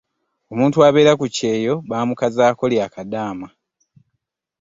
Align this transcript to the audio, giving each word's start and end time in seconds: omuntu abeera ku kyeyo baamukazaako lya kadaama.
omuntu 0.53 0.77
abeera 0.87 1.13
ku 1.19 1.25
kyeyo 1.35 1.73
baamukazaako 1.89 2.63
lya 2.71 2.87
kadaama. 2.93 3.47